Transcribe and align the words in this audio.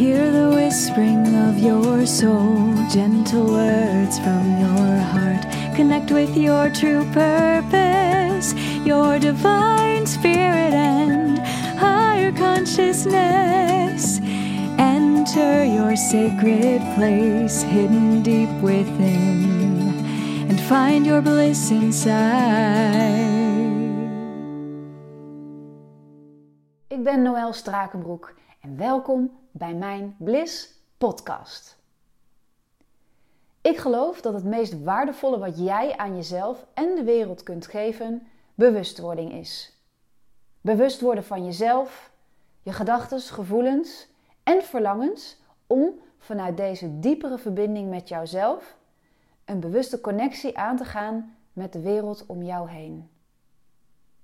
Hear 0.00 0.32
the 0.32 0.48
whispering 0.48 1.26
of 1.46 1.58
your 1.58 2.06
soul, 2.06 2.72
gentle 2.88 3.44
words 3.44 4.18
from 4.18 4.58
your 4.58 4.96
heart. 5.12 5.44
Connect 5.76 6.10
with 6.10 6.34
your 6.38 6.70
true 6.70 7.04
purpose, 7.12 8.54
your 8.82 9.18
divine 9.18 10.06
spirit 10.06 10.72
and 10.72 11.38
higher 11.78 12.32
consciousness. 12.32 14.20
Enter 14.78 15.66
your 15.66 15.94
sacred 15.96 16.80
place 16.96 17.60
hidden 17.60 18.22
deep 18.22 18.48
within 18.62 19.92
and 20.48 20.58
find 20.62 21.04
your 21.04 21.20
bliss 21.20 21.70
inside. 21.70 23.28
Ik 26.88 27.04
ben 27.04 27.22
Noël 27.22 27.52
Strakenbroek 27.52 28.34
en 28.60 28.76
welkom 28.76 29.39
bij 29.50 29.74
mijn 29.74 30.16
Bliss 30.18 30.68
podcast. 30.98 31.78
Ik 33.60 33.76
geloof 33.76 34.20
dat 34.20 34.34
het 34.34 34.44
meest 34.44 34.82
waardevolle 34.82 35.38
wat 35.38 35.58
jij 35.58 35.96
aan 35.96 36.16
jezelf 36.16 36.66
en 36.74 36.94
de 36.94 37.04
wereld 37.04 37.42
kunt 37.42 37.66
geven, 37.66 38.26
bewustwording 38.54 39.32
is. 39.32 39.78
Bewust 40.60 41.00
worden 41.00 41.24
van 41.24 41.44
jezelf, 41.44 42.10
je 42.62 42.72
gedachten, 42.72 43.20
gevoelens 43.20 44.08
en 44.42 44.62
verlangens 44.62 45.36
om 45.66 46.00
vanuit 46.18 46.56
deze 46.56 46.98
diepere 46.98 47.38
verbinding 47.38 47.90
met 47.90 48.08
jouzelf 48.08 48.76
een 49.44 49.60
bewuste 49.60 50.00
connectie 50.00 50.58
aan 50.58 50.76
te 50.76 50.84
gaan 50.84 51.36
met 51.52 51.72
de 51.72 51.80
wereld 51.80 52.26
om 52.26 52.42
jou 52.42 52.70
heen. 52.70 53.10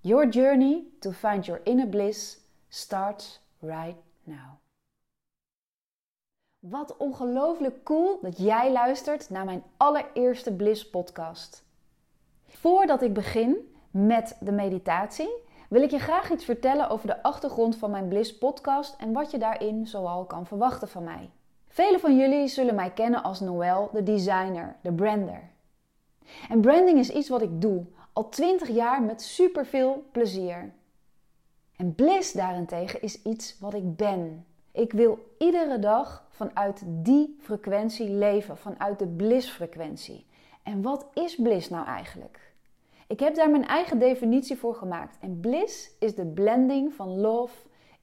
Your 0.01 0.29
journey 0.29 0.85
to 1.01 1.11
find 1.11 1.47
your 1.47 1.61
inner 1.65 1.89
bliss 1.89 2.39
starts 2.69 3.41
right 3.61 3.97
now. 4.25 4.66
Wat 6.71 6.97
ongelooflijk 6.97 7.85
cool 7.85 8.19
dat 8.23 8.39
jij 8.39 8.73
luistert 8.73 9.31
naar 9.31 9.45
mijn 9.45 9.63
allereerste 9.77 10.53
Bliss 10.53 10.91
podcast. 10.91 11.65
Voordat 12.47 13.03
ik 13.03 13.13
begin 13.13 13.75
met 13.91 14.37
de 14.41 14.53
meditatie, 14.53 15.29
wil 15.69 15.83
ik 15.83 15.91
je 15.91 15.99
graag 15.99 16.31
iets 16.31 16.45
vertellen 16.45 16.89
over 16.89 17.07
de 17.07 17.23
achtergrond 17.23 17.77
van 17.77 17.91
mijn 17.91 18.09
Bliss 18.09 18.39
podcast 18.39 18.97
en 18.99 19.13
wat 19.13 19.31
je 19.31 19.39
daarin 19.39 19.87
zoal 19.87 20.25
kan 20.25 20.47
verwachten 20.47 20.89
van 20.89 21.05
mij. 21.05 21.31
Velen 21.67 22.01
van 22.01 22.17
jullie 22.17 22.49
zullen 22.49 22.75
mij 22.75 22.91
kennen 22.91 23.23
als 23.23 23.41
Noël, 23.41 23.91
de 23.93 24.03
designer, 24.03 24.77
de 24.81 24.93
brander. 24.93 25.51
En 26.49 26.61
branding 26.61 26.99
is 26.99 27.11
iets 27.11 27.29
wat 27.29 27.43
ik 27.43 27.61
doe, 27.61 27.85
al 28.13 28.29
20 28.29 28.69
jaar 28.69 29.03
met 29.03 29.23
superveel 29.23 30.05
plezier. 30.13 30.73
En 31.77 31.95
bliss 31.95 32.33
daarentegen 32.33 33.03
is 33.03 33.23
iets 33.23 33.57
wat 33.61 33.75
ik 33.75 33.97
ben. 33.97 34.47
Ik 34.77 34.93
wil 34.93 35.19
iedere 35.39 35.79
dag 35.79 36.27
vanuit 36.29 36.83
die 36.87 37.37
frequentie 37.41 38.11
leven, 38.11 38.57
vanuit 38.57 38.99
de 38.99 39.07
bliss-frequentie. 39.07 40.27
En 40.63 40.83
wat 40.83 41.07
is 41.15 41.37
bliss 41.37 41.69
nou 41.69 41.87
eigenlijk? 41.87 42.53
Ik 43.07 43.21
heb 43.21 43.35
daar 43.35 43.51
mijn 43.51 43.67
eigen 43.67 43.99
definitie 43.99 44.57
voor 44.57 44.75
gemaakt. 44.75 45.17
En 45.21 45.41
bliss 45.41 45.91
is 45.99 46.15
de 46.15 46.27
blending 46.27 46.95
van 46.95 47.21
love, 47.21 47.55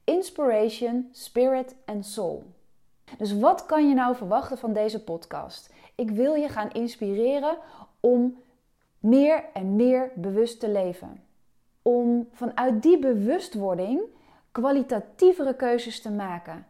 inspiration, 0.04 1.08
spirit 1.12 1.74
en 1.84 2.04
soul. 2.04 2.44
Dus 3.18 3.38
wat 3.38 3.66
kan 3.66 3.88
je 3.88 3.94
nou 3.94 4.16
verwachten 4.16 4.58
van 4.58 4.72
deze 4.72 5.04
podcast? 5.04 5.72
Ik 5.94 6.10
wil 6.10 6.34
je 6.34 6.48
gaan 6.48 6.72
inspireren 6.72 7.58
om 8.00 8.42
meer 8.98 9.44
en 9.52 9.76
meer 9.76 10.12
bewust 10.14 10.60
te 10.60 10.68
leven. 10.68 11.22
Om 11.82 12.28
vanuit 12.32 12.82
die 12.82 12.98
bewustwording 12.98 14.00
kwalitatievere 14.54 15.56
keuzes 15.56 16.00
te 16.00 16.10
maken. 16.10 16.66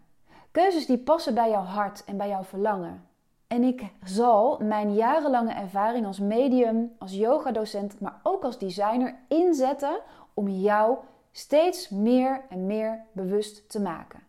Keuzes 0.50 0.86
die 0.86 0.98
passen 0.98 1.34
bij 1.34 1.50
jouw 1.50 1.62
hart 1.62 2.04
en 2.04 2.16
bij 2.16 2.28
jouw 2.28 2.42
verlangen. 2.42 3.08
En 3.46 3.62
ik 3.62 3.92
zal 4.04 4.58
mijn 4.62 4.94
jarenlange 4.94 5.52
ervaring 5.52 6.06
als 6.06 6.18
medium, 6.18 6.94
als 6.98 7.12
yogadocent, 7.12 8.00
maar 8.00 8.20
ook 8.22 8.44
als 8.44 8.58
designer 8.58 9.18
inzetten 9.28 10.00
om 10.34 10.48
jou 10.48 10.96
steeds 11.32 11.88
meer 11.88 12.44
en 12.48 12.66
meer 12.66 13.04
bewust 13.12 13.70
te 13.70 13.80
maken. 13.80 14.22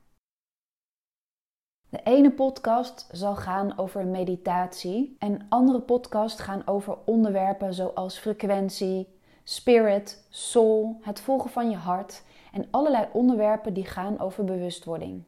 De 1.90 2.00
ene 2.04 2.32
podcast 2.32 3.10
zal 3.12 3.36
gaan 3.36 3.78
over 3.78 4.06
meditatie 4.06 5.16
en 5.20 5.46
andere 5.50 5.82
podcasts 5.82 6.42
gaan 6.42 6.68
over 6.68 6.98
onderwerpen 7.06 7.74
zoals 7.74 8.18
frequentie, 8.18 9.20
spirit, 9.44 10.26
soul, 10.30 10.98
het 11.02 11.20
volgen 11.20 11.50
van 11.50 11.70
je 11.70 11.78
hart 11.78 12.24
en 12.56 12.68
allerlei 12.72 13.08
onderwerpen 13.12 13.74
die 13.74 13.86
gaan 13.86 14.20
over 14.20 14.44
bewustwording. 14.44 15.24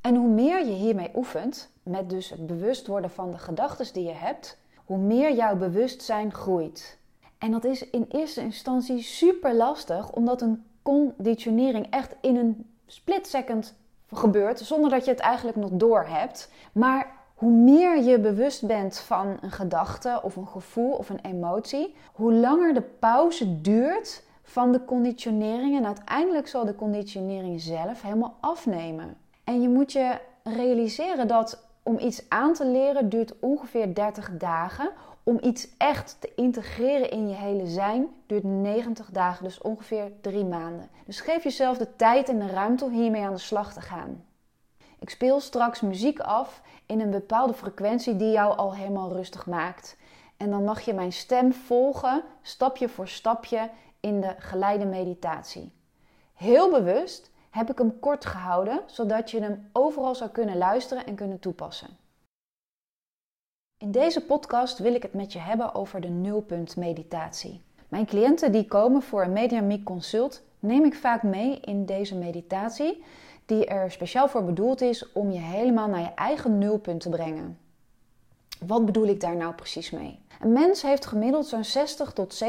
En 0.00 0.14
hoe 0.14 0.28
meer 0.28 0.66
je 0.66 0.72
hiermee 0.72 1.10
oefent, 1.14 1.70
met 1.82 2.10
dus 2.10 2.30
het 2.30 2.46
bewust 2.46 2.86
worden 2.86 3.10
van 3.10 3.30
de 3.30 3.38
gedachten 3.38 3.92
die 3.92 4.04
je 4.04 4.12
hebt, 4.12 4.58
hoe 4.84 4.98
meer 4.98 5.34
jouw 5.34 5.56
bewustzijn 5.56 6.32
groeit. 6.32 6.98
En 7.38 7.50
dat 7.50 7.64
is 7.64 7.90
in 7.90 8.06
eerste 8.08 8.40
instantie 8.40 9.02
super 9.02 9.54
lastig, 9.54 10.12
omdat 10.12 10.42
een 10.42 10.64
conditionering 10.82 11.86
echt 11.90 12.16
in 12.20 12.36
een 12.36 12.66
split 12.86 13.26
second 13.26 13.74
gebeurt, 14.12 14.58
zonder 14.58 14.90
dat 14.90 15.04
je 15.04 15.10
het 15.10 15.20
eigenlijk 15.20 15.56
nog 15.56 15.70
door 15.72 16.04
hebt. 16.06 16.50
Maar 16.72 17.12
hoe 17.34 17.52
meer 17.52 18.02
je 18.02 18.20
bewust 18.20 18.66
bent 18.66 18.98
van 18.98 19.38
een 19.40 19.50
gedachte 19.50 20.20
of 20.22 20.36
een 20.36 20.48
gevoel 20.48 20.92
of 20.92 21.08
een 21.08 21.20
emotie, 21.22 21.94
hoe 22.12 22.32
langer 22.32 22.74
de 22.74 22.82
pauze 22.82 23.60
duurt 23.60 24.22
van 24.50 24.72
de 24.72 24.84
conditionering. 24.84 25.76
En 25.76 25.86
uiteindelijk 25.86 26.48
zal 26.48 26.64
de 26.64 26.74
conditionering 26.74 27.60
zelf 27.60 28.02
helemaal 28.02 28.36
afnemen. 28.40 29.16
En 29.44 29.62
je 29.62 29.68
moet 29.68 29.92
je 29.92 30.18
realiseren 30.42 31.28
dat 31.28 31.64
om 31.82 31.98
iets 31.98 32.28
aan 32.28 32.54
te 32.54 32.66
leren 32.66 33.08
duurt 33.08 33.38
ongeveer 33.38 33.94
30 33.94 34.30
dagen. 34.38 34.90
Om 35.22 35.38
iets 35.42 35.68
echt 35.78 36.16
te 36.20 36.32
integreren 36.36 37.10
in 37.10 37.28
je 37.28 37.34
hele 37.34 37.66
zijn 37.66 38.08
duurt 38.26 38.44
90 38.44 39.10
dagen, 39.10 39.44
dus 39.44 39.60
ongeveer 39.60 40.12
3 40.20 40.44
maanden. 40.44 40.88
Dus 41.06 41.20
geef 41.20 41.42
jezelf 41.42 41.78
de 41.78 41.96
tijd 41.96 42.28
en 42.28 42.38
de 42.38 42.46
ruimte 42.46 42.84
om 42.84 42.92
hiermee 42.92 43.22
aan 43.22 43.34
de 43.34 43.38
slag 43.38 43.72
te 43.72 43.80
gaan. 43.80 44.24
Ik 44.98 45.10
speel 45.10 45.40
straks 45.40 45.80
muziek 45.80 46.20
af 46.20 46.62
in 46.86 47.00
een 47.00 47.10
bepaalde 47.10 47.54
frequentie 47.54 48.16
die 48.16 48.30
jou 48.30 48.56
al 48.56 48.74
helemaal 48.74 49.12
rustig 49.12 49.46
maakt. 49.46 49.96
En 50.36 50.50
dan 50.50 50.64
mag 50.64 50.80
je 50.80 50.92
mijn 50.94 51.12
stem 51.12 51.52
volgen, 51.52 52.22
stapje 52.42 52.88
voor 52.88 53.08
stapje, 53.08 53.70
in 54.00 54.20
de 54.20 54.34
geleide 54.38 54.84
meditatie. 54.84 55.72
Heel 56.34 56.70
bewust 56.70 57.30
heb 57.50 57.70
ik 57.70 57.78
hem 57.78 57.98
kort 58.00 58.24
gehouden, 58.24 58.82
zodat 58.86 59.30
je 59.30 59.40
hem 59.40 59.68
overal 59.72 60.14
zou 60.14 60.30
kunnen 60.30 60.56
luisteren 60.56 61.06
en 61.06 61.14
kunnen 61.14 61.38
toepassen. 61.38 61.88
In 63.78 63.90
deze 63.90 64.24
podcast 64.24 64.78
wil 64.78 64.94
ik 64.94 65.02
het 65.02 65.14
met 65.14 65.32
je 65.32 65.38
hebben 65.38 65.74
over 65.74 66.00
de 66.00 66.08
nulpunt 66.08 66.76
meditatie. 66.76 67.60
Mijn 67.88 68.06
cliënten 68.06 68.52
die 68.52 68.66
komen 68.66 69.02
voor 69.02 69.22
een 69.22 69.32
Mediamic 69.32 69.84
Consult 69.84 70.42
neem 70.58 70.84
ik 70.84 70.94
vaak 70.94 71.22
mee 71.22 71.60
in 71.60 71.86
deze 71.86 72.16
meditatie, 72.16 73.04
die 73.46 73.66
er 73.66 73.90
speciaal 73.90 74.28
voor 74.28 74.44
bedoeld 74.44 74.80
is 74.80 75.12
om 75.12 75.30
je 75.30 75.38
helemaal 75.38 75.88
naar 75.88 76.00
je 76.00 76.14
eigen 76.14 76.58
nulpunt 76.58 77.00
te 77.00 77.08
brengen. 77.08 77.58
Wat 78.66 78.86
bedoel 78.86 79.06
ik 79.06 79.20
daar 79.20 79.36
nou 79.36 79.54
precies 79.54 79.90
mee? 79.90 80.18
Een 80.40 80.52
mens 80.52 80.82
heeft 80.82 81.06
gemiddeld 81.06 81.46
zo'n 81.46 81.64
60 81.64 82.12
tot 82.12 82.42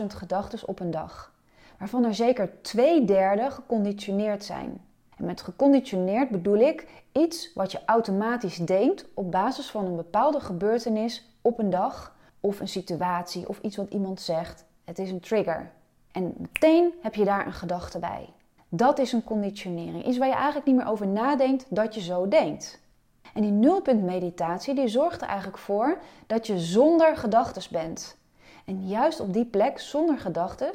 70.000 0.00 0.06
gedachten 0.06 0.68
op 0.68 0.80
een 0.80 0.90
dag 0.90 1.34
waarvan 1.78 2.04
er 2.04 2.14
zeker 2.14 2.62
twee 2.62 3.04
derde 3.04 3.50
geconditioneerd 3.50 4.44
zijn. 4.44 4.80
En 5.16 5.24
met 5.24 5.40
geconditioneerd 5.40 6.28
bedoel 6.28 6.56
ik 6.56 6.86
iets 7.12 7.52
wat 7.54 7.72
je 7.72 7.80
automatisch 7.86 8.56
denkt 8.56 9.04
op 9.14 9.30
basis 9.30 9.70
van 9.70 9.84
een 9.84 9.96
bepaalde 9.96 10.40
gebeurtenis 10.40 11.24
op 11.42 11.58
een 11.58 11.70
dag 11.70 12.16
of 12.40 12.60
een 12.60 12.68
situatie 12.68 13.48
of 13.48 13.58
iets 13.62 13.76
wat 13.76 13.90
iemand 13.90 14.20
zegt. 14.20 14.64
Het 14.84 14.98
is 14.98 15.10
een 15.10 15.20
trigger. 15.20 15.70
En 16.12 16.34
meteen 16.38 16.92
heb 17.02 17.14
je 17.14 17.24
daar 17.24 17.46
een 17.46 17.52
gedachte 17.52 17.98
bij. 17.98 18.28
Dat 18.68 18.98
is 18.98 19.12
een 19.12 19.24
conditionering. 19.24 20.06
Iets 20.06 20.18
waar 20.18 20.28
je 20.28 20.34
eigenlijk 20.34 20.66
niet 20.66 20.76
meer 20.76 20.88
over 20.88 21.06
nadenkt 21.06 21.66
dat 21.68 21.94
je 21.94 22.00
zo 22.00 22.28
denkt. 22.28 22.80
En 23.36 23.42
die 23.42 23.50
nulpunt 23.50 24.02
meditatie 24.02 24.74
die 24.74 24.88
zorgt 24.88 25.22
er 25.22 25.28
eigenlijk 25.28 25.58
voor 25.58 25.98
dat 26.26 26.46
je 26.46 26.58
zonder 26.58 27.16
gedachten 27.16 27.62
bent. 27.70 28.16
En 28.64 28.88
juist 28.88 29.20
op 29.20 29.32
die 29.32 29.44
plek, 29.44 29.78
zonder 29.78 30.18
gedachten, 30.18 30.70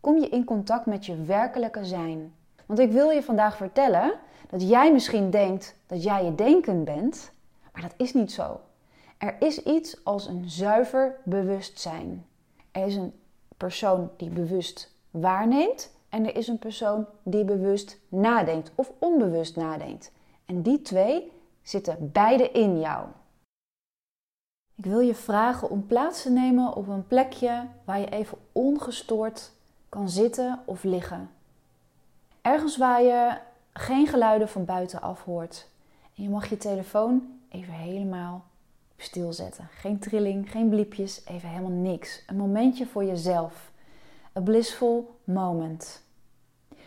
kom 0.00 0.18
je 0.18 0.28
in 0.28 0.44
contact 0.44 0.86
met 0.86 1.06
je 1.06 1.22
werkelijke 1.22 1.84
zijn. 1.84 2.34
Want 2.66 2.78
ik 2.78 2.92
wil 2.92 3.10
je 3.10 3.22
vandaag 3.22 3.56
vertellen 3.56 4.12
dat 4.50 4.68
jij 4.68 4.92
misschien 4.92 5.30
denkt 5.30 5.76
dat 5.86 6.02
jij 6.02 6.24
je 6.24 6.34
denken 6.34 6.84
bent, 6.84 7.30
maar 7.72 7.82
dat 7.82 7.94
is 7.96 8.14
niet 8.14 8.32
zo. 8.32 8.60
Er 9.18 9.36
is 9.38 9.62
iets 9.62 10.04
als 10.04 10.26
een 10.26 10.50
zuiver 10.50 11.16
bewustzijn. 11.22 12.26
Er 12.70 12.86
is 12.86 12.96
een 12.96 13.12
persoon 13.56 14.10
die 14.16 14.30
bewust 14.30 14.94
waarneemt 15.10 15.90
en 16.08 16.26
er 16.26 16.36
is 16.36 16.48
een 16.48 16.58
persoon 16.58 17.06
die 17.22 17.44
bewust 17.44 17.98
nadenkt 18.08 18.72
of 18.74 18.92
onbewust 18.98 19.56
nadenkt. 19.56 20.12
En 20.46 20.62
die 20.62 20.82
twee 20.82 21.32
zitten 21.64 22.10
beide 22.12 22.50
in 22.50 22.80
jou. 22.80 23.06
Ik 24.76 24.84
wil 24.84 25.00
je 25.00 25.14
vragen 25.14 25.70
om 25.70 25.86
plaats 25.86 26.22
te 26.22 26.30
nemen 26.30 26.74
op 26.74 26.88
een 26.88 27.06
plekje 27.06 27.66
waar 27.84 28.00
je 28.00 28.10
even 28.10 28.38
ongestoord 28.52 29.52
kan 29.88 30.08
zitten 30.08 30.62
of 30.64 30.82
liggen. 30.82 31.30
Ergens 32.42 32.76
waar 32.76 33.02
je 33.02 33.38
geen 33.72 34.06
geluiden 34.06 34.48
van 34.48 34.64
buitenaf 34.64 35.24
hoort. 35.24 35.66
En 36.16 36.22
je 36.22 36.28
mag 36.28 36.48
je 36.48 36.56
telefoon 36.56 37.38
even 37.48 37.72
helemaal 37.72 38.44
op 38.92 39.00
stil 39.02 39.32
zetten. 39.32 39.68
Geen 39.70 39.98
trilling, 39.98 40.50
geen 40.50 40.68
bliepjes, 40.68 41.24
even 41.24 41.48
helemaal 41.48 41.70
niks. 41.70 42.22
Een 42.26 42.36
momentje 42.36 42.86
voor 42.86 43.04
jezelf. 43.04 43.72
A 44.36 44.40
blissful 44.40 45.18
moment. 45.24 46.02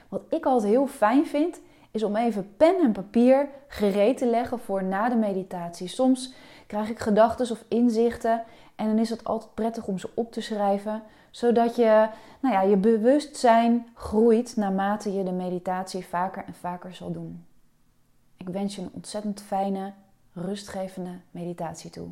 Wat 0.09 0.21
ik 0.29 0.45
altijd 0.45 0.71
heel 0.71 0.87
fijn 0.87 1.25
vind, 1.25 1.59
is 1.97 2.03
om 2.03 2.15
even 2.15 2.55
pen 2.57 2.75
en 2.81 2.91
papier 2.91 3.49
gereed 3.67 4.17
te 4.17 4.25
leggen 4.25 4.59
voor 4.59 4.83
na 4.83 5.09
de 5.09 5.15
meditatie. 5.15 5.87
Soms 5.87 6.33
krijg 6.67 6.89
ik 6.89 6.99
gedachten 6.99 7.51
of 7.51 7.63
inzichten 7.67 8.43
en 8.75 8.87
dan 8.87 8.97
is 8.97 9.09
het 9.09 9.23
altijd 9.23 9.53
prettig 9.53 9.87
om 9.87 9.97
ze 9.97 10.09
op 10.13 10.31
te 10.31 10.41
schrijven, 10.41 11.03
zodat 11.31 11.75
je, 11.75 12.07
nou 12.39 12.53
ja, 12.53 12.61
je 12.61 12.77
bewustzijn 12.77 13.87
groeit 13.93 14.55
naarmate 14.55 15.13
je 15.13 15.23
de 15.23 15.31
meditatie 15.31 16.05
vaker 16.05 16.43
en 16.47 16.53
vaker 16.53 16.93
zal 16.93 17.11
doen. 17.11 17.45
Ik 18.37 18.49
wens 18.49 18.75
je 18.75 18.81
een 18.81 18.91
ontzettend 18.93 19.41
fijne, 19.41 19.93
rustgevende 20.33 21.19
meditatie 21.31 21.89
toe. 21.89 22.07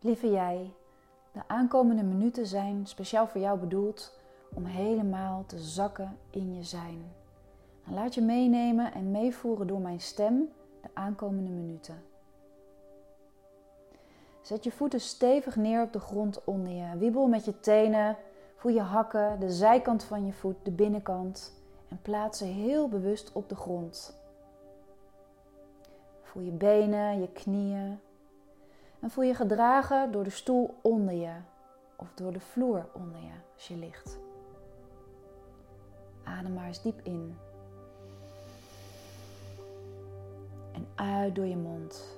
Lieve 0.00 0.30
jij, 0.30 0.72
de 1.32 1.40
aankomende 1.46 2.02
minuten 2.02 2.46
zijn 2.46 2.86
speciaal 2.86 3.26
voor 3.26 3.40
jou 3.40 3.58
bedoeld 3.58 4.18
om 4.54 4.64
helemaal 4.64 5.44
te 5.46 5.58
zakken 5.58 6.18
in 6.30 6.54
je 6.54 6.62
zijn. 6.62 7.12
Laat 7.84 8.14
je 8.14 8.20
meenemen 8.20 8.92
en 8.92 9.10
meevoeren 9.10 9.66
door 9.66 9.80
mijn 9.80 10.00
stem 10.00 10.48
de 10.82 10.88
aankomende 10.92 11.50
minuten. 11.50 12.02
Zet 14.40 14.64
je 14.64 14.72
voeten 14.72 15.00
stevig 15.00 15.56
neer 15.56 15.82
op 15.82 15.92
de 15.92 16.00
grond 16.00 16.44
onder 16.44 16.72
je. 16.72 16.96
Wiebel 16.98 17.26
met 17.26 17.44
je 17.44 17.60
tenen, 17.60 18.16
voel 18.56 18.72
je 18.72 18.80
hakken, 18.80 19.40
de 19.40 19.50
zijkant 19.50 20.04
van 20.04 20.26
je 20.26 20.32
voet, 20.32 20.56
de 20.62 20.70
binnenkant 20.70 21.52
en 21.88 21.98
plaats 22.02 22.38
ze 22.38 22.44
heel 22.44 22.88
bewust 22.88 23.32
op 23.32 23.48
de 23.48 23.56
grond. 23.56 24.20
Voel 26.22 26.42
je 26.42 26.50
benen, 26.50 27.20
je 27.20 27.28
knieën, 27.32 28.00
en 29.00 29.10
voel 29.10 29.24
je 29.24 29.34
gedragen 29.34 30.12
door 30.12 30.24
de 30.24 30.30
stoel 30.30 30.78
onder 30.82 31.14
je 31.14 31.34
of 31.96 32.14
door 32.14 32.32
de 32.32 32.40
vloer 32.40 32.88
onder 32.92 33.20
je 33.20 33.32
als 33.54 33.68
je 33.68 33.76
ligt. 33.76 34.18
Adem 36.24 36.54
maar 36.54 36.66
eens 36.66 36.82
diep 36.82 37.00
in. 37.02 37.36
En 40.72 40.86
uit 40.94 41.34
door 41.34 41.46
je 41.46 41.56
mond. 41.56 42.16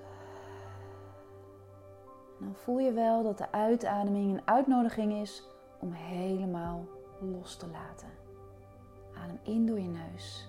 dan 2.39 2.55
voel 2.55 2.79
je 2.79 2.93
wel 2.93 3.23
dat 3.23 3.39
de 3.39 3.53
uitademing 3.53 4.33
een 4.33 4.47
uitnodiging 4.47 5.13
is 5.13 5.49
om 5.79 5.93
helemaal 5.93 6.85
los 7.21 7.57
te 7.57 7.67
laten. 7.69 8.09
Adem 9.15 9.39
in 9.43 9.67
door 9.67 9.81
je 9.81 9.89
neus. 9.89 10.49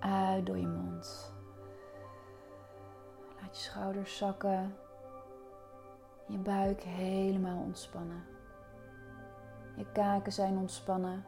Uit 0.00 0.46
door 0.46 0.58
je 0.58 0.66
mond 0.66 1.31
je 3.52 3.58
schouders 3.58 4.16
zakken. 4.16 4.74
Je 6.26 6.38
buik 6.38 6.82
helemaal 6.82 7.58
ontspannen. 7.58 8.24
Je 9.76 9.86
kaken 9.92 10.32
zijn 10.32 10.56
ontspannen. 10.56 11.24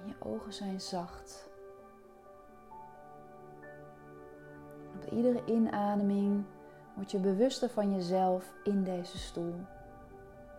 En 0.00 0.06
je 0.06 0.14
ogen 0.18 0.52
zijn 0.52 0.80
zacht. 0.80 1.48
Op 4.94 5.12
iedere 5.12 5.44
inademing 5.44 6.44
word 6.94 7.10
je 7.10 7.18
bewuster 7.18 7.68
van 7.68 7.94
jezelf 7.94 8.52
in 8.64 8.84
deze 8.84 9.18
stoel. 9.18 9.54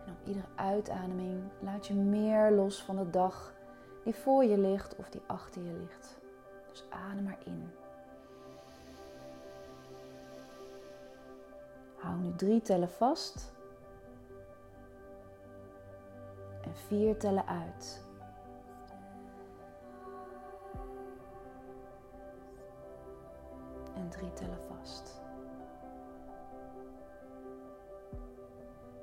En 0.06 0.12
op 0.12 0.26
iedere 0.26 0.46
uitademing 0.54 1.42
laat 1.60 1.86
je 1.86 1.94
meer 1.94 2.50
los 2.50 2.82
van 2.82 2.96
de 2.96 3.10
dag 3.10 3.52
die 4.04 4.14
voor 4.14 4.44
je 4.44 4.58
ligt 4.58 4.96
of 4.96 5.10
die 5.10 5.22
achter 5.26 5.62
je 5.62 5.72
ligt. 5.72 6.18
Dus 6.70 6.84
adem 6.90 7.24
maar 7.24 7.38
in. 7.44 7.79
Hou 12.10 12.22
nu 12.22 12.34
drie 12.34 12.62
tellen 12.62 12.90
vast. 12.90 13.52
En 16.60 16.76
vier 16.76 17.18
tellen 17.18 17.46
uit. 17.46 18.04
En 23.94 24.08
drie 24.08 24.32
tellen 24.32 24.60
vast. 24.60 25.20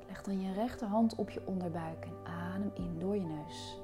Leg 0.07 0.21
dan 0.21 0.41
je 0.41 0.53
rechterhand 0.53 1.15
op 1.15 1.29
je 1.29 1.41
onderbuik 1.45 2.05
en 2.05 2.33
adem 2.33 2.71
in 2.73 2.99
door 2.99 3.15
je 3.15 3.25
neus. 3.25 3.81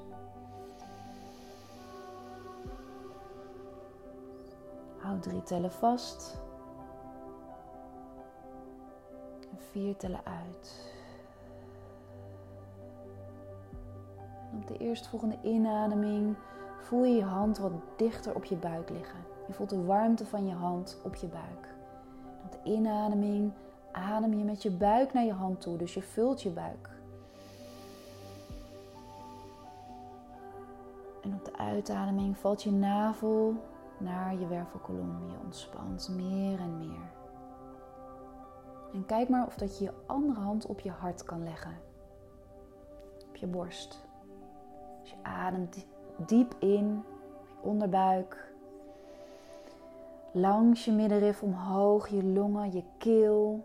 Houd 4.98 5.22
drie 5.22 5.42
tellen 5.42 5.72
vast. 5.72 6.42
Vier 9.70 9.96
tellen 9.96 10.24
uit. 10.24 10.92
En 14.50 14.58
op 14.58 14.66
de 14.66 14.76
eerstvolgende 14.76 15.38
inademing 15.42 16.36
voel 16.80 17.04
je 17.04 17.14
je 17.14 17.24
hand 17.24 17.58
wat 17.58 17.72
dichter 17.96 18.34
op 18.34 18.44
je 18.44 18.56
buik 18.56 18.90
liggen. 18.90 19.18
Je 19.46 19.52
voelt 19.52 19.70
de 19.70 19.84
warmte 19.84 20.26
van 20.26 20.46
je 20.46 20.54
hand 20.54 21.00
op 21.04 21.14
je 21.14 21.26
buik. 21.26 21.68
En 22.38 22.44
op 22.44 22.52
de 22.52 22.70
inademing 22.70 23.52
adem 23.92 24.38
je 24.38 24.44
met 24.44 24.62
je 24.62 24.70
buik 24.70 25.12
naar 25.12 25.24
je 25.24 25.32
hand 25.32 25.60
toe, 25.60 25.76
dus 25.76 25.94
je 25.94 26.02
vult 26.02 26.42
je 26.42 26.50
buik. 26.50 26.90
En 31.22 31.34
op 31.34 31.44
de 31.44 31.56
uitademing 31.56 32.38
valt 32.38 32.62
je 32.62 32.72
navel 32.72 33.54
naar 33.98 34.34
je 34.38 34.46
wervelkolom. 34.46 35.30
Je 35.30 35.36
ontspant 35.44 36.08
meer 36.08 36.58
en 36.60 36.78
meer. 36.78 37.13
En 38.94 39.06
kijk 39.06 39.28
maar 39.28 39.46
of 39.46 39.56
dat 39.56 39.78
je 39.78 39.84
je 39.84 39.92
andere 40.06 40.40
hand 40.40 40.66
op 40.66 40.80
je 40.80 40.90
hart 40.90 41.24
kan 41.24 41.42
leggen. 41.42 41.76
Op 43.28 43.36
je 43.36 43.46
borst. 43.46 44.04
Dus 45.00 45.10
je 45.10 45.16
ademt 45.22 45.86
diep 46.26 46.54
in, 46.58 47.04
je 47.46 47.54
onderbuik. 47.62 48.52
Langs 50.32 50.84
je 50.84 50.92
middenrif 50.92 51.42
omhoog, 51.42 52.08
je 52.08 52.24
longen, 52.24 52.72
je 52.72 52.82
keel. 52.98 53.64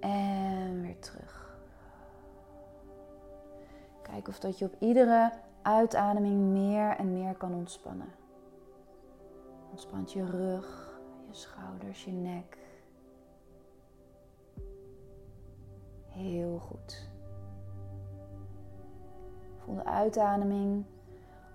En 0.00 0.80
weer 0.80 0.98
terug. 0.98 1.58
Kijk 4.02 4.28
of 4.28 4.38
dat 4.38 4.58
je 4.58 4.64
op 4.64 4.74
iedere 4.78 5.32
uitademing 5.62 6.40
meer 6.40 6.96
en 6.96 7.12
meer 7.12 7.34
kan 7.34 7.54
ontspannen. 7.54 8.12
Ontspant 9.70 10.12
je 10.12 10.24
rug, 10.24 10.98
je 11.28 11.34
schouders, 11.34 12.04
je 12.04 12.12
nek. 12.12 12.58
Heel 16.20 16.58
goed. 16.58 17.08
Voel 19.56 19.74
de 19.74 19.84
uitademing 19.84 20.84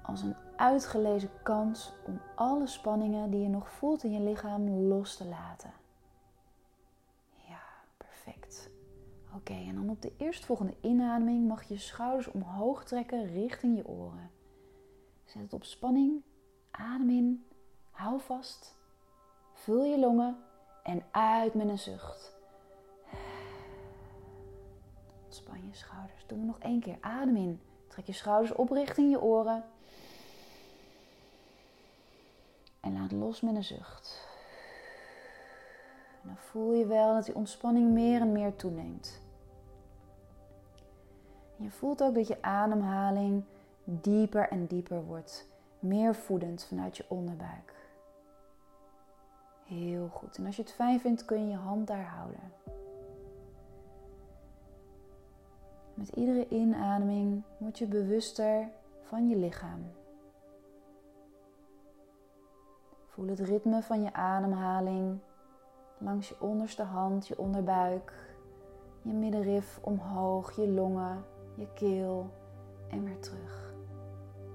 als 0.04 0.22
een 0.22 0.36
uitgelezen 0.56 1.30
kans 1.44 1.94
om 2.06 2.22
alle 2.36 2.68
spanningen 2.68 3.32
die 3.32 3.42
je 3.42 3.50
nog 3.50 3.72
voelt 3.72 4.04
in 4.04 4.12
je 4.12 4.20
lichaam 4.20 4.70
los 4.70 5.16
te 5.18 5.26
laten. 5.26 5.74
Ja, 7.48 7.62
perfect. 7.98 8.70
Oké, 9.36 9.54
en 9.54 9.76
dan 9.76 9.90
op 9.90 10.02
de 10.02 10.14
eerstvolgende 10.18 10.76
inademing 10.82 11.48
mag 11.48 11.64
je 11.64 11.74
je 11.74 11.80
schouders 11.80 12.28
omhoog 12.28 12.84
trekken 12.84 13.26
richting 13.26 13.78
je 13.78 13.88
oren. 13.88 14.32
Zet 15.26 15.42
het 15.42 15.54
op 15.54 15.64
spanning. 15.64 16.24
Adem 16.72 17.10
in. 17.10 17.46
Hou 17.92 18.22
vast. 18.22 18.76
Vul 19.54 19.84
je 19.84 20.00
longen 20.00 20.38
en 20.84 21.04
uit 21.12 21.54
met 21.54 21.70
een 21.70 21.80
zucht. 21.80 22.35
Schouders. 25.76 26.26
Doe 26.28 26.40
we 26.40 26.46
nog 26.46 26.60
één 26.60 26.80
keer. 26.80 26.98
Adem 27.02 27.36
in. 27.36 27.62
Trek 27.88 28.06
je 28.06 28.14
schouders 28.14 28.54
op 28.54 28.70
richting 28.70 29.12
je 29.12 29.22
oren. 29.22 29.64
En 32.80 32.94
laat 32.94 33.12
los 33.12 33.42
met 33.42 33.56
een 33.56 33.64
zucht. 33.64 34.28
En 36.22 36.28
dan 36.28 36.38
voel 36.38 36.74
je 36.74 36.86
wel 36.86 37.14
dat 37.14 37.26
die 37.26 37.36
ontspanning 37.36 37.92
meer 37.92 38.22
en 38.22 38.32
meer 38.32 38.56
toeneemt. 38.56 39.22
En 41.58 41.64
je 41.64 41.72
voelt 41.72 42.04
ook 42.04 42.16
dat 42.16 42.28
je 42.28 42.42
ademhaling 42.42 43.44
dieper 43.84 44.50
en 44.50 44.66
dieper 44.66 45.04
wordt. 45.04 45.48
Meer 45.80 46.16
voedend 46.16 46.64
vanuit 46.64 46.98
je 46.98 47.06
onderbuik. 47.08 47.74
Heel 49.66 50.08
goed. 50.08 50.38
En 50.38 50.46
als 50.46 50.56
je 50.56 50.62
het 50.62 50.72
fijn 50.72 51.00
vindt, 51.00 51.26
kun 51.26 51.40
je 51.40 51.50
je 51.50 51.58
hand 51.58 51.88
daar 51.88 52.06
houden. 52.06 52.54
Met 55.96 56.10
iedere 56.10 56.48
inademing 56.48 57.44
word 57.58 57.78
je 57.78 57.88
bewuster 57.88 58.70
van 59.02 59.30
je 59.30 59.36
lichaam. 59.36 59.92
Voel 63.06 63.28
het 63.28 63.40
ritme 63.40 63.82
van 63.82 64.04
je 64.04 64.14
ademhaling 64.14 65.20
langs 65.98 66.30
je 66.30 66.42
onderste 66.42 66.84
hand, 66.84 67.28
je 67.28 67.38
onderbuik, 67.38 68.14
je 69.02 69.14
middenrif 69.14 69.80
omhoog, 69.82 70.56
je 70.56 70.68
longen, 70.68 71.24
je 71.56 71.68
keel 71.74 72.30
en 72.90 73.04
weer 73.04 73.20
terug. 73.20 73.74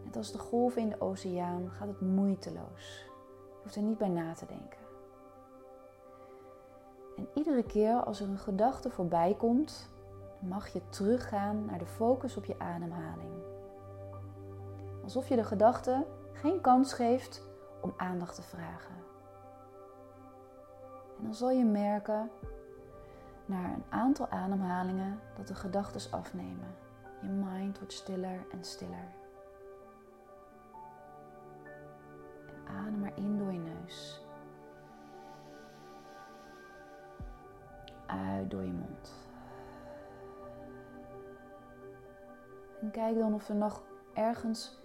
Net 0.05 0.17
als 0.17 0.33
de 0.33 0.39
golven 0.39 0.83
in 0.83 0.89
de 0.89 1.01
oceaan 1.01 1.71
gaat 1.71 1.89
het 1.89 2.01
moeiteloos. 2.01 3.05
Je 3.49 3.63
hoeft 3.63 3.77
er 3.77 3.83
niet 3.83 3.99
bij 3.99 4.09
na 4.09 4.35
te 4.35 4.47
denken. 4.47 4.79
En 7.17 7.29
iedere 7.35 7.63
keer 7.63 8.05
als 8.05 8.21
er 8.21 8.29
een 8.29 8.39
gedachte 8.39 8.91
voorbij 8.91 9.35
komt, 9.35 9.91
mag 10.41 10.69
je 10.69 10.89
teruggaan 10.89 11.65
naar 11.65 11.79
de 11.79 11.87
focus 11.87 12.37
op 12.37 12.45
je 12.45 12.59
ademhaling. 12.59 13.33
Alsof 15.03 15.29
je 15.29 15.37
de 15.37 15.45
gedachte 15.45 16.07
geen 16.33 16.61
kans 16.61 16.93
geeft 16.93 17.43
om 17.81 17.95
aandacht 17.97 18.35
te 18.35 18.43
vragen. 18.43 18.95
En 21.19 21.25
dan 21.25 21.35
zal 21.35 21.51
je 21.51 21.65
merken 21.65 22.31
na 23.45 23.65
een 23.65 23.85
aantal 23.89 24.29
ademhalingen 24.29 25.21
dat 25.37 25.47
de 25.47 25.55
gedachten 25.55 26.13
afnemen. 26.13 26.75
Je 27.21 27.29
mind 27.29 27.79
wordt 27.79 27.93
stiller 27.93 28.47
en 28.53 28.65
stiller. 28.65 29.09
En 32.47 32.77
adem 32.77 33.01
maar 33.01 33.13
in 33.15 33.39
door 33.39 33.53
je 33.53 33.59
neus. 33.59 34.25
Uit 38.07 38.51
door 38.51 38.63
je 38.63 38.73
mond. 38.73 39.30
En 42.81 42.91
kijk 42.91 43.19
dan 43.19 43.35
of 43.35 43.49
er 43.49 43.55
nog 43.55 43.83
ergens 44.15 44.79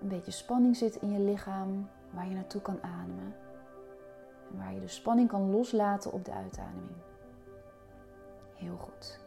een 0.00 0.08
beetje 0.08 0.30
spanning 0.30 0.76
zit 0.76 0.96
in 0.96 1.12
je 1.12 1.20
lichaam 1.20 1.88
waar 2.10 2.28
je 2.28 2.34
naartoe 2.34 2.60
kan 2.60 2.82
ademen. 2.82 3.34
En 4.50 4.58
waar 4.58 4.74
je 4.74 4.80
de 4.80 4.88
spanning 4.88 5.28
kan 5.28 5.50
loslaten 5.50 6.12
op 6.12 6.24
de 6.24 6.32
uitademing. 6.32 6.96
Heel 8.54 8.76
goed. 8.76 9.24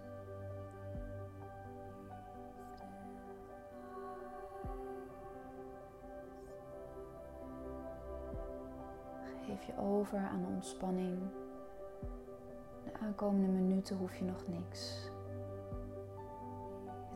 Geef 9.46 9.64
je 9.64 9.78
over 9.78 10.18
aan 10.18 10.42
de 10.42 10.48
ontspanning. 10.48 11.20
De 12.84 12.92
aankomende 13.02 13.48
minuten 13.48 13.98
hoef 13.98 14.16
je 14.16 14.24
nog 14.24 14.48
niks. 14.48 15.09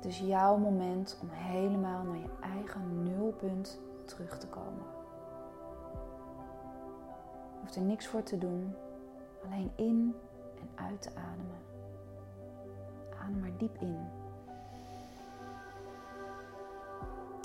Is 0.03 0.19
jouw 0.19 0.57
moment 0.57 1.17
om 1.21 1.29
helemaal 1.31 2.03
naar 2.03 2.17
je 2.17 2.29
eigen 2.41 3.03
nulpunt 3.03 3.79
terug 4.05 4.37
te 4.37 4.47
komen. 4.47 4.83
Je 7.53 7.59
hoeft 7.59 7.75
er 7.75 7.81
niks 7.81 8.07
voor 8.07 8.23
te 8.23 8.37
doen, 8.37 8.75
alleen 9.45 9.71
in 9.75 10.15
en 10.59 10.85
uit 10.85 11.01
te 11.01 11.09
ademen. 11.09 11.61
Adem 13.21 13.39
maar 13.39 13.57
diep 13.57 13.77
in. 13.79 13.99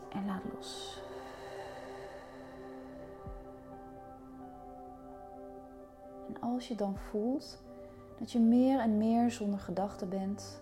En 0.08 0.26
laat 0.26 0.42
los. 0.54 1.02
En 6.28 6.40
als 6.40 6.68
je 6.68 6.74
dan 6.74 6.96
voelt 6.96 7.62
dat 8.18 8.32
je 8.32 8.40
meer 8.40 8.80
en 8.80 8.96
meer 8.96 9.30
zonder 9.30 9.58
gedachten 9.60 10.08
bent, 10.08 10.60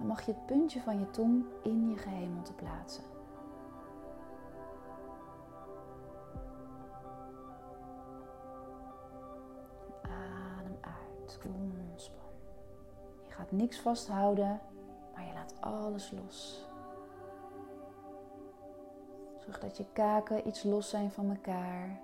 dan 0.00 0.08
mag 0.08 0.22
je 0.26 0.32
het 0.32 0.46
puntje 0.46 0.80
van 0.80 0.98
je 0.98 1.10
tong 1.10 1.44
in 1.62 1.90
je 1.90 1.96
gehemelte 1.96 2.52
plaatsen. 2.52 3.04
Adem 10.02 10.78
uit, 10.80 11.38
ontspan. 11.90 12.30
Je 13.26 13.32
gaat 13.32 13.50
niks 13.50 13.80
vasthouden, 13.80 14.60
maar 15.14 15.26
je 15.26 15.32
laat 15.32 15.60
alles 15.60 16.10
los. 16.10 16.68
Zorg 19.38 19.58
dat 19.58 19.76
je 19.76 19.84
kaken 19.92 20.48
iets 20.48 20.62
los 20.62 20.88
zijn 20.90 21.10
van 21.10 21.30
elkaar. 21.30 22.00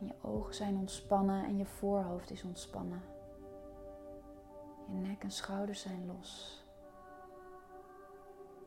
En 0.00 0.06
je 0.06 0.14
ogen 0.22 0.54
zijn 0.54 0.76
ontspannen 0.76 1.44
en 1.44 1.56
je 1.56 1.66
voorhoofd 1.66 2.30
is 2.30 2.44
ontspannen. 2.44 3.13
Je 4.86 4.94
nek 4.94 5.22
en 5.22 5.30
schouders 5.30 5.80
zijn 5.80 6.06
los. 6.06 6.62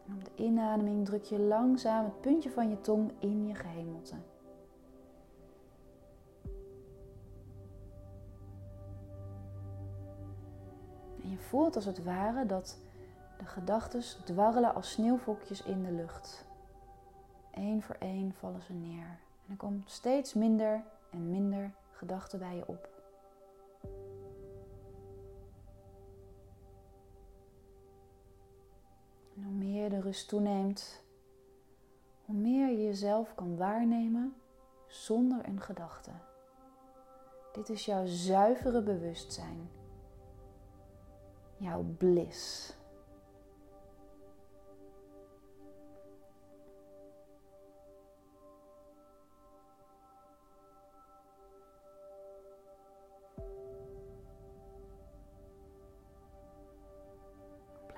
En 0.08 0.14
op 0.14 0.26
de 0.26 0.44
inademing 0.44 1.06
druk 1.06 1.24
je 1.24 1.40
langzaam 1.40 2.06
het 2.06 2.22
puntje 2.22 2.52
van 2.52 2.70
je 2.70 2.82
tong 2.82 3.12
in 3.20 3.48
je 3.48 3.56
gehemelte. 3.56 4.16
En 11.24 11.30
je 11.30 11.38
voelt 11.38 11.76
als 11.76 11.86
het 11.86 12.04
ware 12.04 12.46
dat 12.46 12.78
de 13.38 13.46
gedachten 13.46 14.02
dwarrelen 14.26 14.76
als 14.76 14.92
sneeuwvlokjes 14.92 15.64
in 15.64 15.84
de 15.84 15.92
lucht. 15.92 16.46
Eén 17.52 17.82
voor 17.82 17.96
één 18.00 18.34
vallen 18.34 18.62
ze 18.62 18.74
neer. 18.74 19.20
En 19.46 19.52
er 19.52 19.56
komt 19.58 19.92
steeds 19.92 20.34
minder 20.34 20.84
en 21.10 21.30
minder 21.30 21.72
gedachten 21.92 22.40
bij 22.40 22.56
je 22.56 22.68
op. 22.68 22.97
toeneemt, 30.12 31.04
hoe 32.26 32.36
meer 32.36 32.70
je 32.70 32.84
jezelf 32.84 33.36
kan 33.36 33.58
waarnemen 33.58 34.36
zonder 34.88 35.48
een 35.48 35.62
gedachte. 35.62 36.12
Dit 37.54 37.70
is 37.70 37.86
jouw 37.86 38.06
zuivere 38.06 38.82
bewustzijn, 38.82 39.70
jouw 41.58 41.84
bliss. 41.98 42.76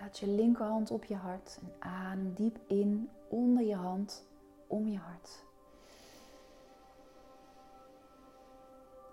Laat 0.09 0.19
je 0.19 0.27
linkerhand 0.27 0.91
op 0.91 1.03
je 1.03 1.15
hart 1.15 1.59
en 1.61 1.73
adem 1.79 2.33
diep 2.33 2.57
in 2.67 3.09
onder 3.27 3.63
je 3.63 3.75
hand 3.75 4.27
om 4.67 4.87
je 4.87 4.97
hart. 4.97 5.45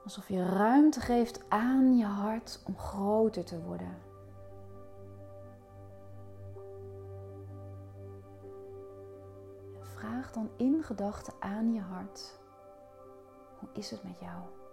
Alsof 0.04 0.28
je 0.28 0.44
ruimte 0.44 1.00
geeft 1.00 1.40
aan 1.48 1.96
je 1.96 2.04
hart 2.04 2.62
om 2.66 2.78
groter 2.78 3.44
te 3.44 3.62
worden. 3.62 3.98
vraag 9.82 10.32
dan 10.32 10.50
in 10.56 10.82
gedachten 10.82 11.34
aan 11.38 11.72
je 11.72 11.80
hart: 11.80 12.40
hoe 13.58 13.68
is 13.72 13.90
het 13.90 14.02
met 14.02 14.20
jou? 14.20 14.65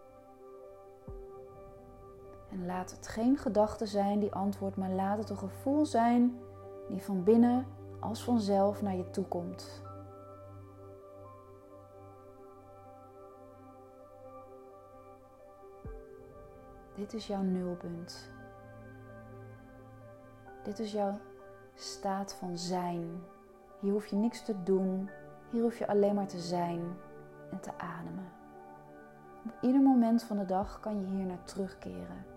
En 2.53 2.65
laat 2.65 2.91
het 2.91 3.07
geen 3.07 3.38
gedachte 3.38 3.86
zijn 3.86 4.19
die 4.19 4.33
antwoordt, 4.33 4.77
maar 4.77 4.89
laat 4.89 5.17
het 5.17 5.29
een 5.29 5.38
gevoel 5.38 5.86
zijn 5.86 6.39
die 6.89 7.01
van 7.01 7.24
binnen 7.24 7.65
als 8.00 8.24
vanzelf 8.24 8.81
naar 8.81 8.95
je 8.95 9.10
toe 9.10 9.25
komt. 9.25 9.81
Dit 16.95 17.13
is 17.13 17.27
jouw 17.27 17.41
nulpunt. 17.41 18.31
Dit 20.63 20.79
is 20.79 20.91
jouw 20.91 21.19
staat 21.74 22.33
van 22.33 22.57
zijn. 22.57 23.24
Hier 23.79 23.91
hoef 23.91 24.07
je 24.07 24.15
niks 24.15 24.45
te 24.45 24.63
doen. 24.63 25.10
Hier 25.50 25.62
hoef 25.62 25.77
je 25.77 25.88
alleen 25.88 26.15
maar 26.15 26.27
te 26.27 26.39
zijn 26.39 26.81
en 27.51 27.60
te 27.60 27.72
ademen. 27.77 28.31
Op 29.45 29.57
ieder 29.62 29.81
moment 29.81 30.24
van 30.24 30.38
de 30.38 30.45
dag 30.45 30.79
kan 30.79 31.00
je 31.00 31.05
hier 31.05 31.25
naar 31.25 31.43
terugkeren. 31.43 32.32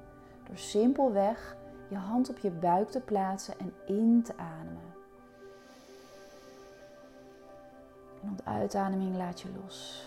Door 0.47 0.57
simpelweg 0.57 1.57
je 1.89 1.97
hand 1.97 2.31
op 2.31 2.39
je 2.39 2.51
buik 2.51 2.89
te 2.89 3.01
plaatsen 3.01 3.59
en 3.59 3.73
in 3.87 4.23
te 4.23 4.33
ademen. 4.37 4.95
En 8.23 8.31
op 8.31 8.37
de 8.37 8.45
uitademing 8.45 9.17
laat 9.17 9.41
je 9.41 9.49
los. 9.63 10.07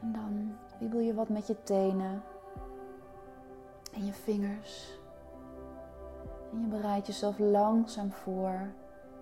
En 0.00 0.12
dan 0.12 0.56
wiebel 0.78 1.00
je 1.00 1.14
wat 1.14 1.28
met 1.28 1.46
je 1.46 1.62
tenen. 1.62 2.22
En 3.92 4.06
je 4.06 4.12
vingers. 4.12 4.98
En 6.52 6.60
je 6.60 6.66
bereidt 6.66 7.06
jezelf 7.06 7.38
langzaam 7.38 8.12
voor 8.12 8.72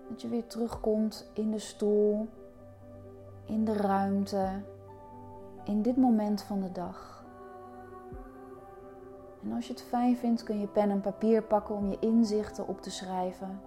dat 0.09 0.21
je 0.21 0.27
weer 0.27 0.47
terugkomt 0.47 1.29
in 1.33 1.51
de 1.51 1.59
stoel, 1.59 2.29
in 3.45 3.65
de 3.65 3.73
ruimte, 3.73 4.49
in 5.63 5.81
dit 5.81 5.97
moment 5.97 6.41
van 6.43 6.61
de 6.61 6.71
dag. 6.71 7.25
En 9.43 9.53
als 9.53 9.67
je 9.67 9.73
het 9.73 9.81
fijn 9.81 10.17
vindt, 10.17 10.43
kun 10.43 10.59
je 10.59 10.67
pen 10.67 10.89
en 10.89 11.01
papier 11.01 11.43
pakken 11.43 11.75
om 11.75 11.89
je 11.89 11.97
inzichten 11.99 12.67
op 12.67 12.81
te 12.81 12.91
schrijven. 12.91 13.61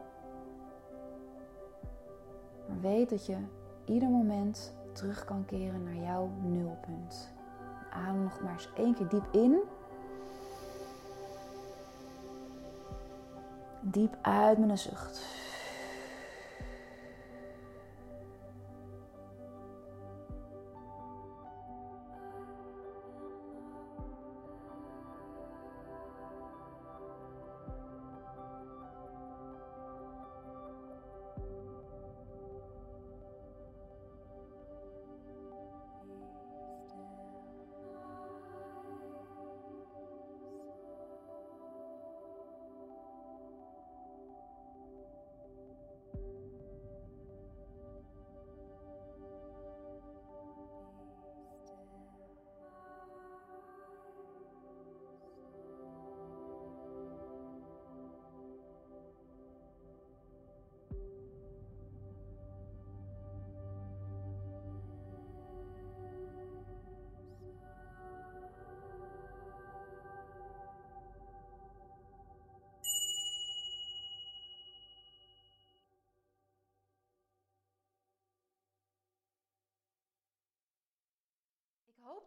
Maar 2.68 2.80
weet 2.80 3.10
dat 3.10 3.26
je 3.26 3.36
ieder 3.84 4.08
moment 4.08 4.74
terug 4.92 5.24
kan 5.24 5.44
keren 5.44 5.84
naar 5.84 5.96
jouw 5.96 6.30
nulpunt. 6.42 7.32
Adem 7.90 8.22
nog 8.22 8.40
maar 8.40 8.52
eens 8.52 8.72
één 8.76 8.94
keer 8.94 9.08
diep 9.08 9.28
in. 9.32 9.58
Diep 13.80 14.16
uit 14.22 14.58
met 14.58 14.70
een 14.70 14.78
zucht. 14.78 15.42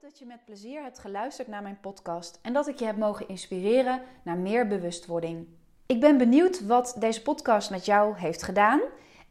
Dat 0.07 0.19
je 0.19 0.25
met 0.25 0.45
plezier 0.45 0.81
hebt 0.81 0.99
geluisterd 0.99 1.47
naar 1.47 1.61
mijn 1.61 1.77
podcast 1.81 2.39
en 2.41 2.53
dat 2.53 2.67
ik 2.67 2.79
je 2.79 2.85
heb 2.85 2.97
mogen 2.97 3.27
inspireren 3.27 4.01
naar 4.23 4.37
meer 4.37 4.67
bewustwording. 4.67 5.47
Ik 5.85 5.99
ben 5.99 6.17
benieuwd 6.17 6.65
wat 6.65 6.95
deze 6.99 7.21
podcast 7.21 7.69
met 7.69 7.85
jou 7.85 8.17
heeft 8.17 8.43
gedaan 8.43 8.81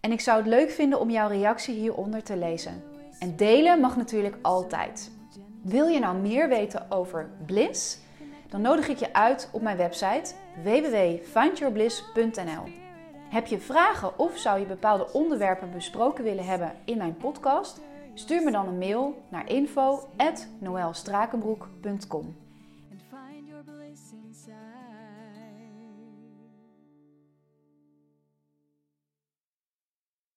en 0.00 0.12
ik 0.12 0.20
zou 0.20 0.38
het 0.38 0.46
leuk 0.46 0.70
vinden 0.70 1.00
om 1.00 1.10
jouw 1.10 1.28
reactie 1.28 1.74
hieronder 1.74 2.22
te 2.22 2.36
lezen. 2.36 2.82
En 3.18 3.36
delen 3.36 3.80
mag 3.80 3.96
natuurlijk 3.96 4.36
altijd. 4.42 5.10
Wil 5.62 5.86
je 5.86 5.98
nou 5.98 6.16
meer 6.16 6.48
weten 6.48 6.90
over 6.90 7.30
Bliss? 7.46 7.98
Dan 8.48 8.60
nodig 8.60 8.88
ik 8.88 8.98
je 8.98 9.12
uit 9.12 9.48
op 9.52 9.62
mijn 9.62 9.76
website 9.76 10.34
www.findyourbliss.nl. 10.62 12.62
Heb 13.28 13.46
je 13.46 13.58
vragen 13.58 14.18
of 14.18 14.38
zou 14.38 14.60
je 14.60 14.66
bepaalde 14.66 15.12
onderwerpen 15.12 15.70
besproken 15.70 16.24
willen 16.24 16.44
hebben 16.44 16.72
in 16.84 16.96
mijn 16.96 17.16
podcast? 17.16 17.80
Stuur 18.18 18.42
me 18.42 18.50
dan 18.50 18.68
een 18.68 18.78
mail 18.78 19.22
naar 19.30 19.50
info@noelstrakenbroek.com. 19.50 22.45